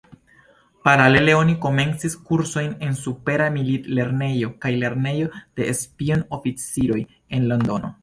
[0.87, 5.31] Paralele oni komencis kursojn en Supera Milit-Lernejo kaj Lernejo
[5.61, 7.03] de Spion-Oficiroj
[7.39, 7.99] en Londono.